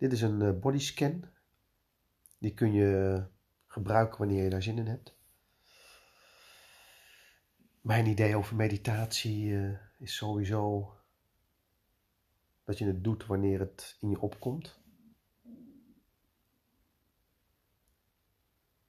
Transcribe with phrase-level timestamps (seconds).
[0.00, 1.24] Dit is een uh, bodyscan.
[2.38, 3.24] Die kun je
[3.66, 5.16] gebruiken wanneer je daar zin in hebt.
[7.80, 10.92] Mijn idee over meditatie uh, is sowieso
[12.64, 14.80] dat je het doet wanneer het in je opkomt.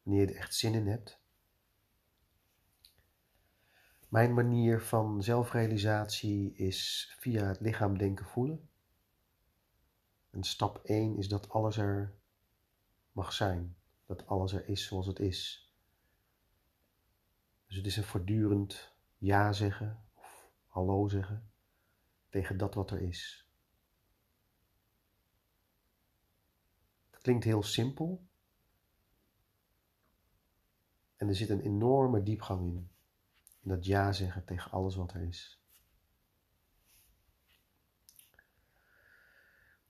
[0.03, 1.19] Wanneer je er echt zin in hebt.
[4.07, 8.69] Mijn manier van zelfrealisatie is via het lichaam denken voelen.
[10.31, 12.13] En stap 1 is dat alles er
[13.11, 13.75] mag zijn.
[14.05, 15.71] Dat alles er is zoals het is.
[17.67, 21.51] Dus het is een voortdurend ja zeggen of hallo zeggen
[22.29, 23.49] tegen dat wat er is.
[27.09, 28.27] Het klinkt heel simpel.
[31.15, 32.91] En er zit een enorme diepgang in.
[33.61, 35.60] In dat ja zeggen tegen alles wat er is.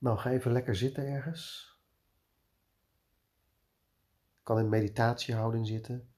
[0.02, 1.76] Nou, ga even lekker zitten ergens.
[4.38, 6.14] Je kan in meditatiehouding zitten,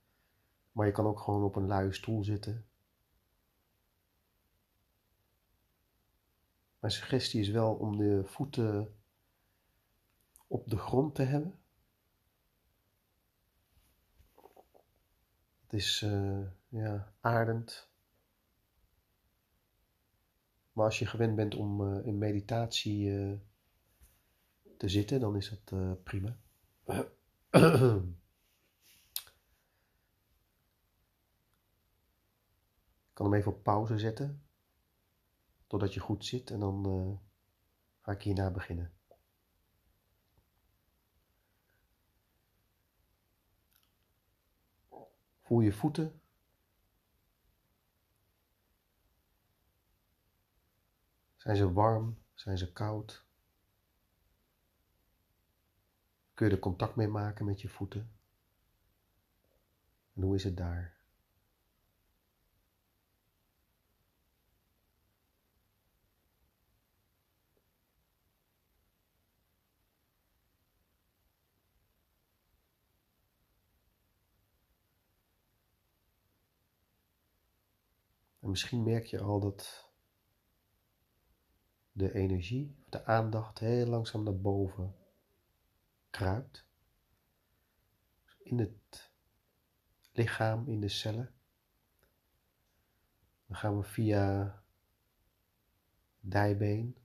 [0.71, 2.65] maar je kan ook gewoon op een luie stoel zitten.
[6.79, 8.95] Mijn suggestie is wel om de voeten
[10.47, 11.59] op de grond te hebben.
[15.63, 17.91] Het is uh, ja, aardend.
[20.73, 23.39] Maar als je gewend bent om uh, in meditatie uh,
[24.83, 26.37] te zitten, dan is dat uh, prima.
[33.07, 34.43] Ik kan hem even op pauze zetten,
[35.67, 37.17] totdat je goed zit en dan uh,
[38.01, 38.93] ga ik hierna beginnen.
[45.41, 46.21] Voel je voeten.
[51.35, 52.17] Zijn ze warm?
[52.33, 53.25] Zijn ze koud?
[56.33, 58.11] Kun je er contact mee maken met je voeten?
[60.13, 60.95] En hoe is het daar?
[78.39, 79.89] En misschien merk je al dat
[81.91, 85.02] de energie, de aandacht heel langzaam naar boven
[86.13, 86.65] kruipt.
[88.43, 89.11] In het
[90.11, 91.33] lichaam, in de cellen.
[93.45, 94.63] Dan gaan we via
[96.19, 96.97] dijbeen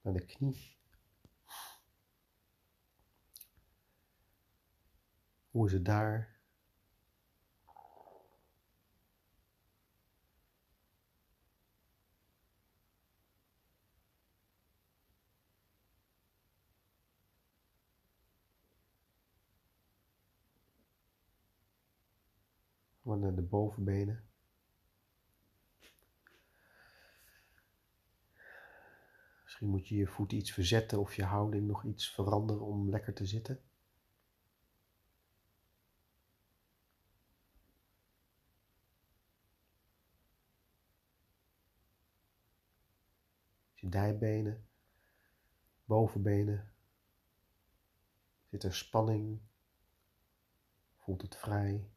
[0.00, 0.76] naar de knie.
[5.50, 6.37] Hoe is het daar?
[23.16, 24.24] Naar de bovenbenen.
[29.42, 33.14] Misschien moet je je voet iets verzetten of je houding nog iets veranderen om lekker
[33.14, 33.62] te zitten.
[43.74, 44.66] Je dijbenen,
[45.84, 46.72] bovenbenen.
[48.50, 49.40] Zit er spanning?
[50.96, 51.90] Voelt het vrij?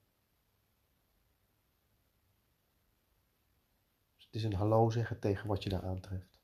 [4.31, 6.39] Het is een hallo zeggen tegen wat je daar aantreft.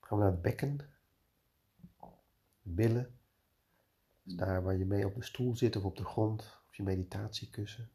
[0.00, 0.78] Gaan we naar het bekken.
[2.62, 3.18] Billen.
[4.22, 6.60] daar waar je mee op de stoel zit of op de grond.
[6.68, 7.90] Of je meditatiekussen.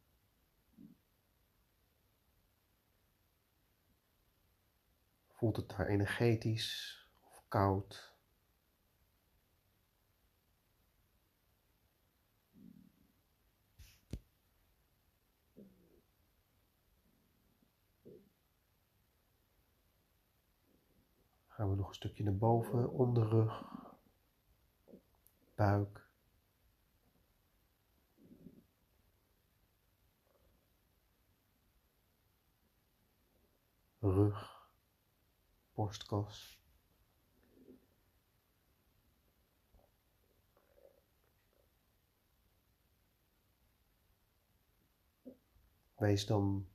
[5.28, 8.17] Voelt het daar energetisch of koud?
[21.58, 23.64] Gaan we nog een stukje naar boven, onderrug,
[25.56, 26.10] buik.
[34.00, 34.70] Rug,
[35.74, 36.62] borstkas.
[45.96, 46.68] Wees dan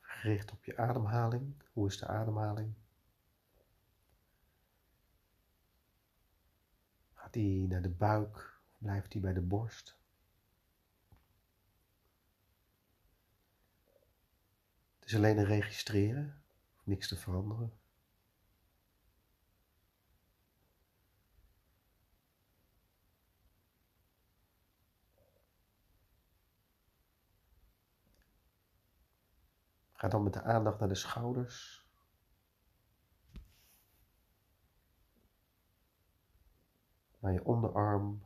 [0.00, 1.62] gericht op je ademhaling.
[1.72, 2.83] Hoe is de ademhaling?
[7.34, 9.98] Die naar de buik blijft die bij de borst?
[14.98, 16.42] Het is alleen een registreren,
[16.84, 17.72] niks te veranderen.
[29.92, 31.83] Ga dan met de aandacht naar de schouders.
[37.24, 38.22] Naar je onderarm.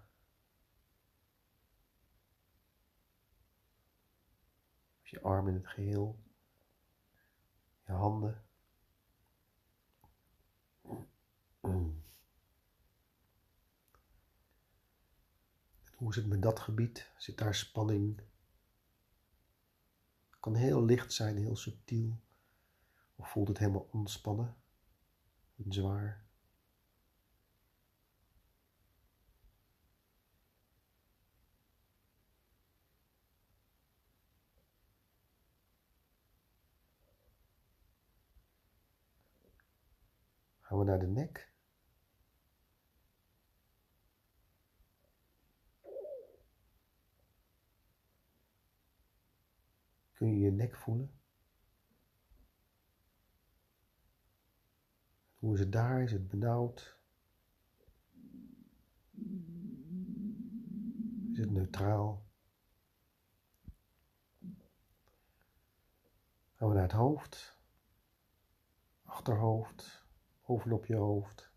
[5.03, 6.19] Je arm in het geheel.
[7.87, 8.43] Je handen.
[15.94, 17.11] hoe is het met dat gebied?
[17.17, 18.21] Zit daar spanning?
[20.41, 22.21] kan heel licht zijn, heel subtiel.
[23.17, 24.56] Of voelt het helemaal ontspannen
[25.56, 26.28] en zwaar.
[40.79, 41.53] Gaan we naar de nek.
[50.13, 51.21] Kun je je nek voelen?
[55.39, 56.03] Hoe is het daar?
[56.03, 56.99] Is het benauwd?
[61.33, 62.27] Is het neutraal?
[66.55, 67.59] Gaan we naar het hoofd,
[69.03, 70.07] achterhoofd,
[70.49, 71.50] bovenop je hoofd,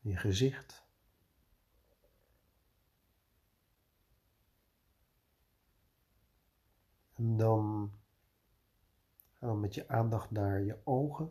[0.00, 0.86] je gezicht.
[7.14, 7.92] En dan
[9.32, 11.30] gaan we met je aandacht naar je ogen.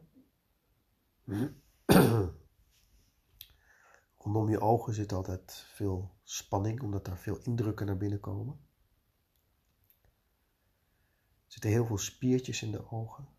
[4.18, 8.68] Rondom je ogen zit altijd veel spanning, omdat daar veel indrukken naar binnen komen.
[11.46, 13.38] Er zitten heel veel spiertjes in de ogen.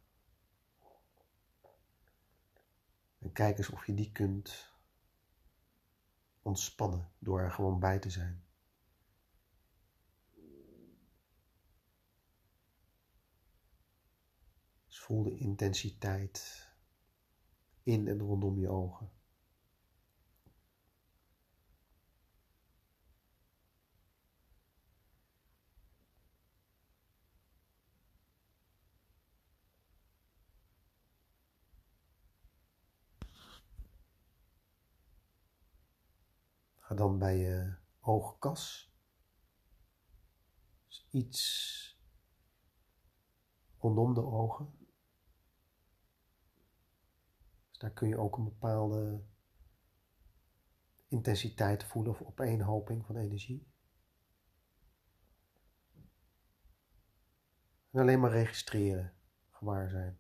[3.31, 4.73] En kijk eens of je die kunt
[6.43, 8.44] ontspannen door er gewoon bij te zijn.
[14.88, 16.69] voel de intensiteit
[17.82, 19.11] in en rondom je ogen.
[36.79, 38.94] Ga dan bij je oogkas.
[40.87, 42.00] Dus iets
[43.79, 44.88] rondom de ogen.
[47.70, 49.25] Daar kun je ook een bepaalde
[51.08, 53.73] intensiteit voelen of opeenhoping van energie.
[57.91, 59.14] En alleen maar registreren,
[59.50, 60.19] gewaar zijn.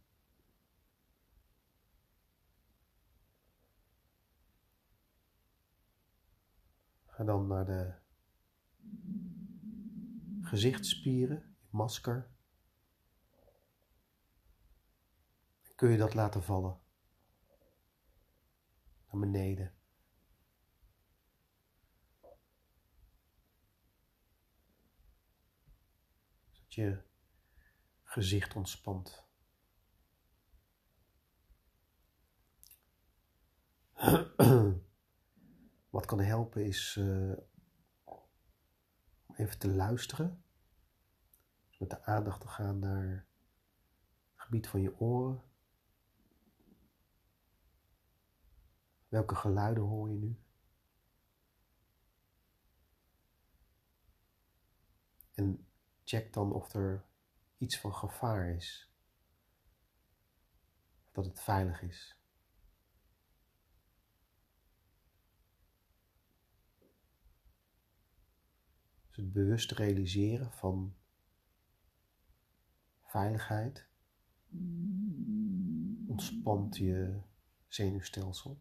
[7.20, 7.94] Ga dan naar de
[10.40, 12.30] gezichtsspieren, je masker.
[15.74, 16.80] kun je dat laten vallen
[19.10, 19.74] naar beneden.
[26.50, 27.02] Zodat je
[28.02, 29.24] gezicht ontspant.
[35.90, 37.36] Wat kan helpen is uh,
[39.36, 40.44] even te luisteren.
[41.68, 43.26] Dus met de aandacht te gaan naar
[44.32, 45.42] het gebied van je oren.
[49.08, 50.38] Welke geluiden hoor je nu?
[55.34, 55.66] En
[56.04, 57.04] check dan of er
[57.58, 58.92] iets van gevaar is.
[61.06, 62.19] Of dat het veilig is.
[69.22, 70.94] Bewust realiseren van
[73.02, 73.88] veiligheid
[76.06, 77.20] ontspant je
[77.68, 78.60] zenuwstelsel.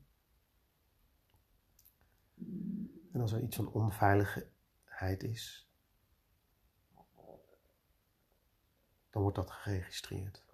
[3.12, 5.70] En als er iets van onveiligheid is,
[9.10, 10.49] dan wordt dat geregistreerd.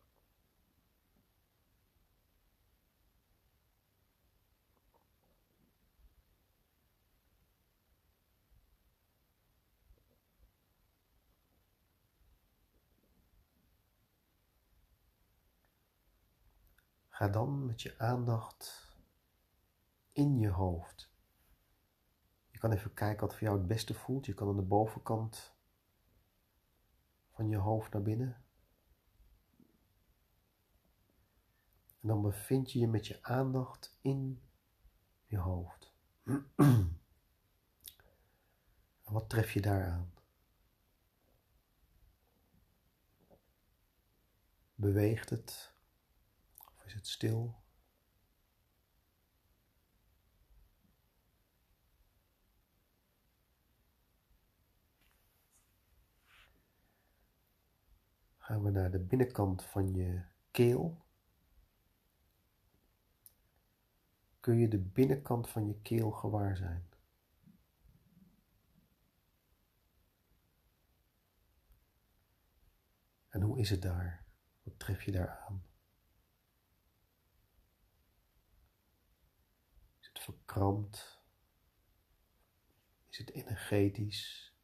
[17.26, 18.96] Ga dan met je aandacht
[20.12, 21.14] in je hoofd
[22.68, 24.26] kan even kijken wat voor jou het beste voelt.
[24.26, 25.56] Je kan aan de bovenkant
[27.30, 28.44] van je hoofd naar binnen.
[32.02, 34.42] En dan bevind je je met je aandacht in
[35.26, 35.94] je hoofd.
[39.04, 40.14] en wat tref je daar aan?
[44.76, 45.75] Beweegt het?
[46.96, 47.64] Het stil?
[58.38, 61.06] Gaan we naar de binnenkant van je keel.
[64.40, 66.90] Kun je de binnenkant van je keel gewaar zijn?
[73.30, 74.26] En hoe is het daar?
[74.64, 75.66] Wat tref je daar aan?
[80.00, 81.24] Is het verkrampt?
[83.10, 84.56] Is het energetisch?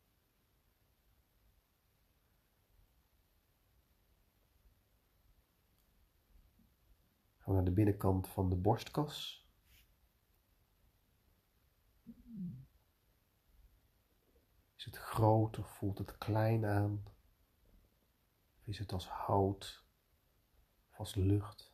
[7.37, 9.49] Gaan we naar de binnenkant van de borstkas.
[14.75, 17.03] Is het groot of voelt het klein aan?
[18.59, 19.85] Of is het als hout
[20.89, 21.70] of als lucht?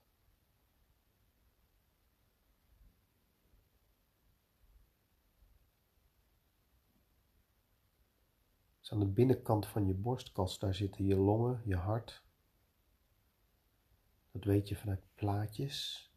[8.89, 12.24] Aan de binnenkant van je borstkas, daar zitten je longen, je hart,
[14.32, 16.12] dat weet je vanuit plaatjes.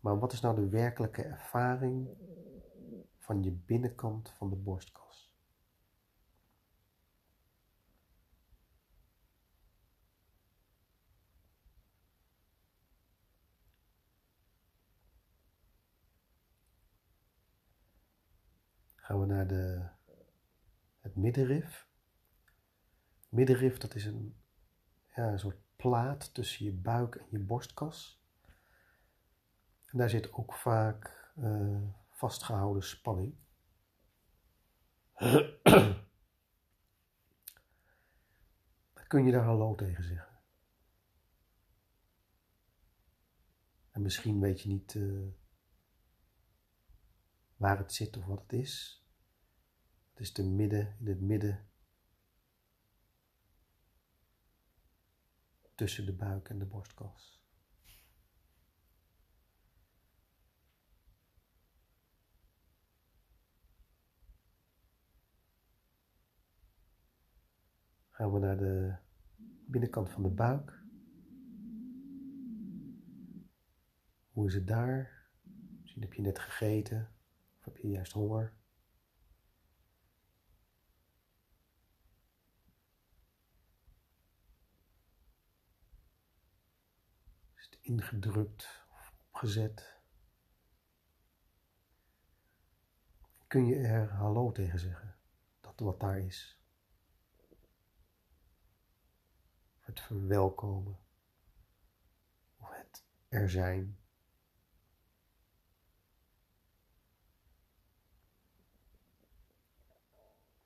[0.00, 2.08] Maar wat is nou de werkelijke ervaring
[3.18, 5.32] van je binnenkant van de borstkas?
[18.94, 19.88] Gaan we naar de,
[21.08, 21.88] het middenrif.
[23.28, 24.36] Middenrif, dat is een,
[25.14, 28.22] ja, een soort plaat tussen je buik en je borstkas.
[29.86, 33.34] En daar zit ook vaak uh, vastgehouden spanning.
[39.08, 40.38] Kun je daar hallo tegen zeggen.
[43.90, 45.28] En misschien weet je niet uh,
[47.56, 49.06] waar het zit of wat het is.
[50.18, 51.68] Het is te midden, in het midden
[55.74, 57.42] tussen de buik en de borstkas.
[68.08, 68.96] Gaan we naar de
[69.66, 70.82] binnenkant van de buik.
[74.30, 75.28] Hoe is het daar?
[75.80, 77.14] Misschien heb je net gegeten
[77.58, 78.57] of heb je juist honger.
[87.88, 89.96] Ingedrukt of opgezet.
[93.46, 95.16] Kun je er hallo tegen zeggen,
[95.60, 96.60] dat wat daar is.
[99.78, 100.98] Het verwelkomen
[102.56, 103.98] of het er zijn.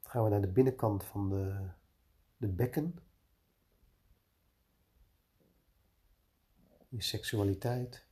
[0.00, 1.71] Gaan we naar de binnenkant van de,
[2.37, 2.99] de bekken.
[6.97, 8.07] Je seksualiteit?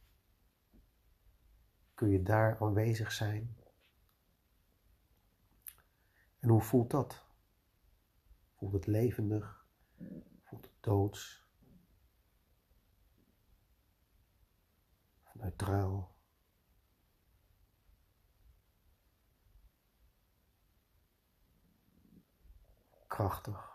[1.95, 3.57] Kun je daar aanwezig zijn?
[6.39, 7.25] En hoe voelt dat?
[8.57, 9.67] Voelt het levendig?
[10.43, 11.49] Voelt het doods?
[15.33, 16.19] Neutraal?
[23.07, 23.70] Krachtig?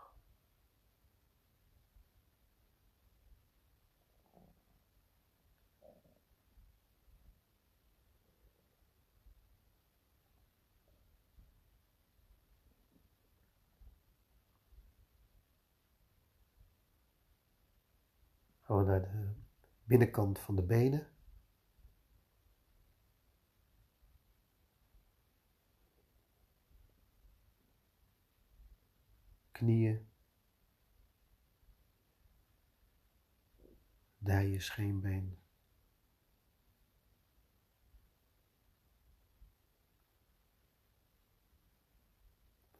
[18.66, 19.34] Gaan we naar de
[19.84, 21.08] binnenkant van de benen.
[29.52, 30.08] Knieën.
[34.18, 35.38] Dijen, scheenbeen.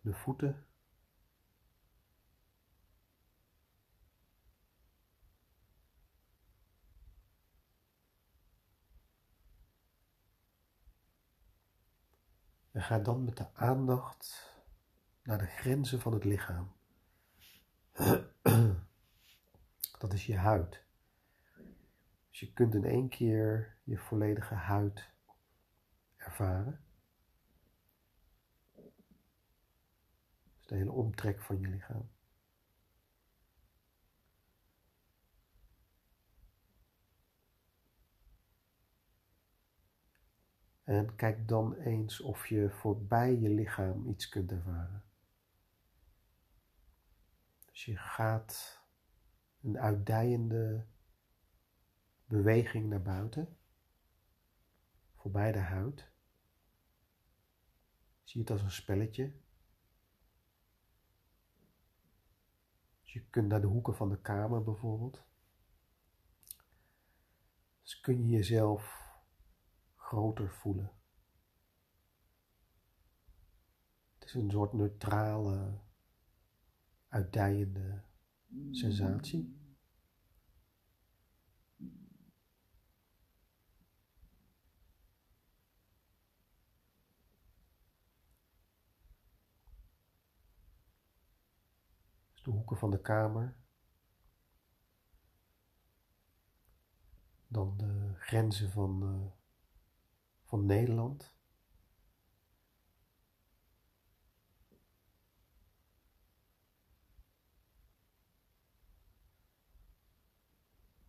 [0.01, 0.66] De voeten.
[12.77, 14.55] En ga dan met de aandacht
[15.23, 16.73] naar de grenzen van het lichaam.
[19.99, 20.85] Dat is je huid.
[22.31, 25.11] Dus je kunt in één keer je volledige huid
[26.17, 26.81] ervaren.
[30.57, 32.11] Dus de hele omtrek van je lichaam.
[40.87, 45.05] En kijk dan eens of je voorbij je lichaam iets kunt ervaren.
[47.67, 48.83] Dus je gaat
[49.63, 50.87] een uitdijende
[52.25, 53.59] beweging naar buiten,
[55.15, 56.11] voorbij de huid.
[58.23, 59.33] Zie het als een spelletje.
[63.03, 65.25] Dus je kunt naar de hoeken van de kamer bijvoorbeeld.
[67.83, 69.06] Dus kun je jezelf
[70.07, 70.93] groter voelen.
[74.15, 75.81] Het is een soort neutrale,
[77.09, 78.05] uitdijende
[78.71, 79.65] sensatie.
[92.43, 93.57] De hoeken van de kamer.
[97.49, 99.36] Dan de grenzen van uh,
[100.47, 101.35] van Nederland.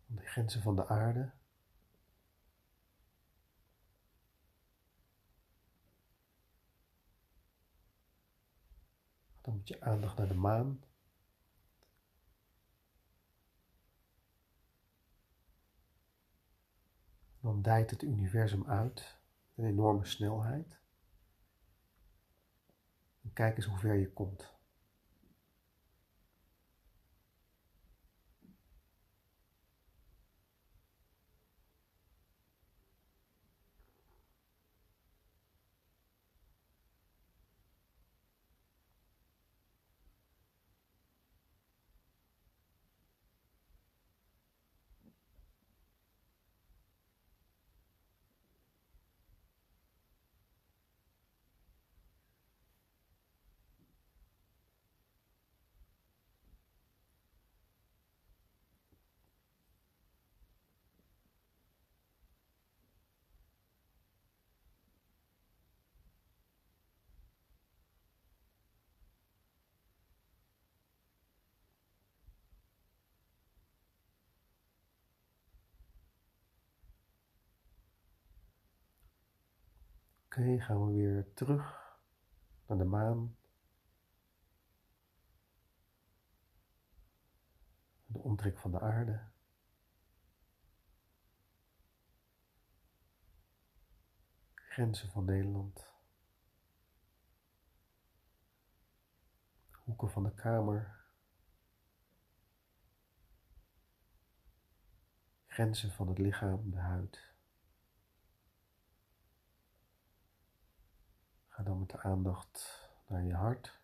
[0.06, 1.32] De grenzen van de aarde.
[9.40, 10.82] Dan moet je aandacht naar de maan.
[17.40, 19.17] Dan dijt het universum uit
[19.58, 20.80] een enorme snelheid.
[23.22, 24.57] En kijk eens hoe ver je komt.
[80.28, 81.96] Oké, gaan we weer terug
[82.66, 83.36] naar de maan.
[88.06, 89.28] De omtrek van de aarde.
[94.54, 95.92] Grenzen van Nederland.
[99.70, 101.04] Hoeken van de kamer.
[105.46, 107.36] Grenzen van het lichaam, de huid.
[111.58, 113.80] Ga dan met de aandacht naar je hart.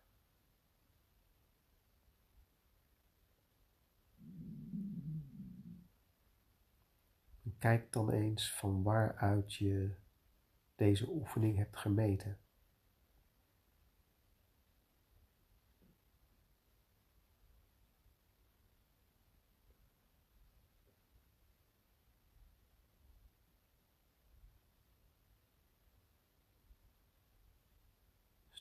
[7.57, 9.95] Kijk dan eens van waaruit je
[10.75, 12.39] deze oefening hebt gemeten.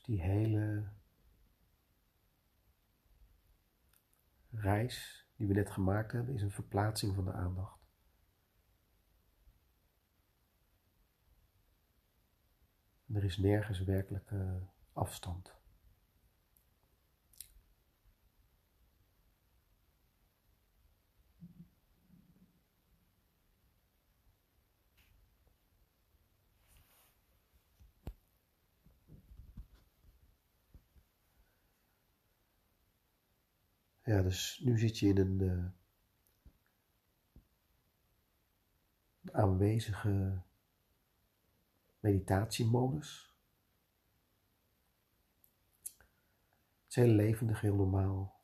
[0.04, 0.92] Die hele
[4.50, 7.82] reis die we net gemaakt hebben, is een verplaatsing van de aandacht.
[13.12, 15.54] Er is nergens werkelijke afstand.
[34.14, 35.64] Ja, dus nu zit je in een uh,
[39.32, 40.42] aanwezige
[42.00, 43.34] meditatiemodus.
[46.82, 48.42] Het is heel levendig, heel normaal.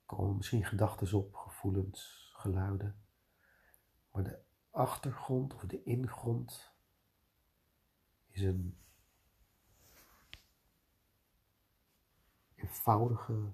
[0.00, 3.02] Er komen misschien gedachten op, gevoelens geluiden.
[4.10, 4.38] Maar de
[4.70, 6.72] achtergrond of de ingrond
[8.26, 8.78] is een
[12.54, 13.52] eenvoudige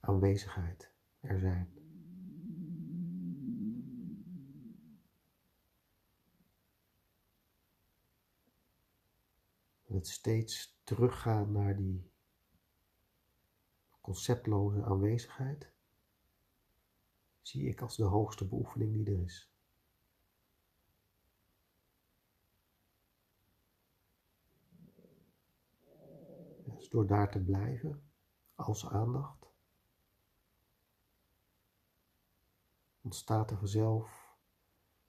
[0.00, 1.74] aanwezigheid er zijn.
[9.94, 12.10] het steeds teruggaan naar die
[14.00, 15.73] conceptloze aanwezigheid
[17.46, 19.48] zie ik als de hoogste beoefening die er is.
[26.64, 28.02] Dus door daar te blijven
[28.54, 29.52] als aandacht
[33.00, 34.36] ontstaat er vanzelf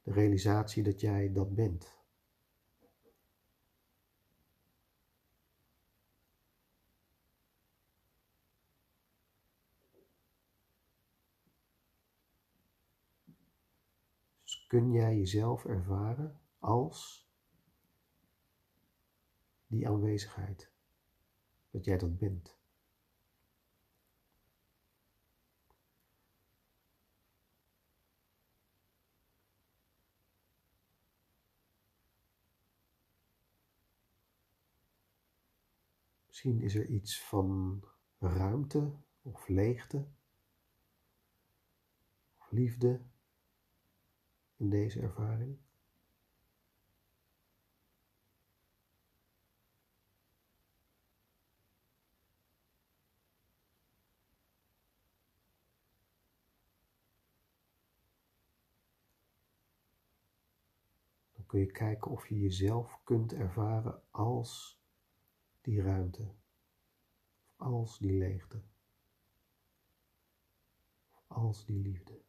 [0.04, 2.05] de realisatie dat jij dat bent.
[14.68, 17.30] Kun jij jezelf ervaren als
[19.68, 20.72] die aanwezigheid,
[21.70, 22.58] dat jij dat bent.
[36.26, 37.84] Misschien is er iets van
[38.20, 40.08] ruimte of leegte
[42.38, 43.06] of liefde
[44.58, 45.58] in deze ervaring?
[61.34, 64.80] Dan kun je kijken of je jezelf kunt ervaren als
[65.62, 66.34] die ruimte,
[67.56, 68.62] als die leegte,
[71.28, 72.25] als die liefde.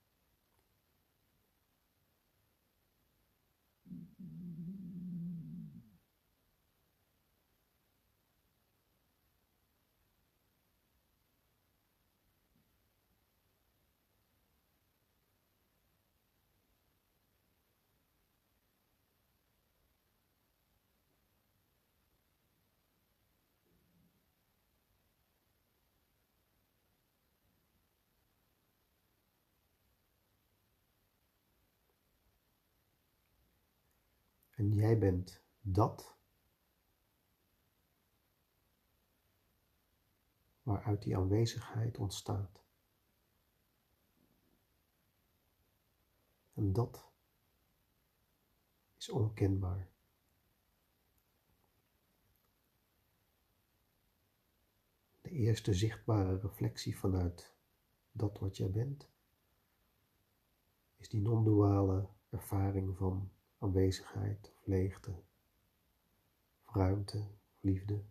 [34.57, 36.17] En jij bent dat
[40.63, 42.65] waaruit die aanwezigheid ontstaat.
[46.55, 47.11] En dat
[48.97, 49.91] is onkenbaar.
[55.21, 57.55] De eerste zichtbare reflectie vanuit
[58.13, 59.09] dat wat jij bent,
[60.97, 63.31] is die non-duale ervaring van
[63.67, 65.15] aanwezigheid of leegte,
[66.65, 67.27] ruimte, of
[67.61, 68.05] liefde.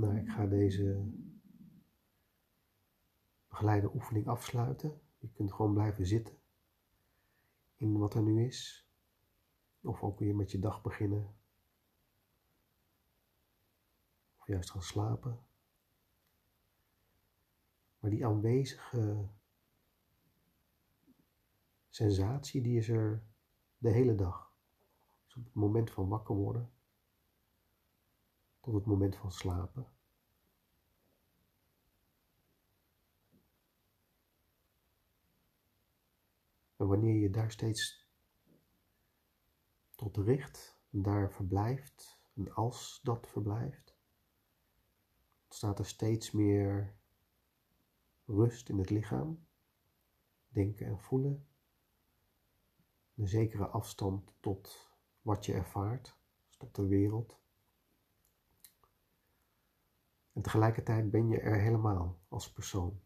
[0.00, 1.12] Nou, ik ga deze
[3.48, 5.00] begeleide oefening afsluiten.
[5.18, 6.38] Je kunt gewoon blijven zitten
[7.76, 8.88] in wat er nu is.
[9.82, 11.34] Of ook weer met je dag beginnen.
[14.38, 15.40] Of juist gaan slapen.
[17.98, 19.28] Maar die aanwezige
[21.88, 23.22] sensatie, die is er
[23.78, 24.52] de hele dag.
[25.24, 26.70] Dus op het moment van wakker worden
[28.60, 29.92] tot het moment van slapen.
[36.76, 38.08] En wanneer je daar steeds
[39.94, 43.96] tot richt daar verblijft, en als dat verblijft,
[45.44, 46.96] ontstaat er steeds meer
[48.24, 49.46] rust in het lichaam,
[50.48, 51.48] denken en voelen,
[53.14, 54.90] een zekere afstand tot
[55.22, 56.16] wat je ervaart,
[56.58, 57.38] tot de wereld.
[60.32, 63.00] En tegelijkertijd ben je er helemaal als persoon.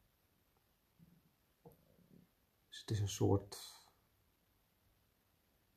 [2.68, 3.82] Dus het is een soort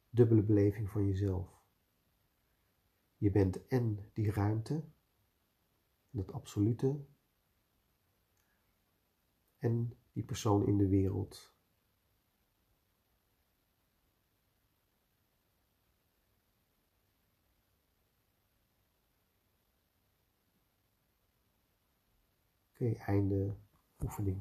[0.10, 1.50] dubbele beleving van jezelf.
[3.18, 4.84] Je bent en die ruimte,
[6.10, 7.06] dat absolute
[9.60, 11.57] en die persoon in de wereld.
[22.80, 23.56] Oké, einde
[24.04, 24.38] oefening.